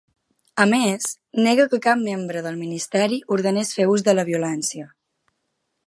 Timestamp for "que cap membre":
1.73-2.43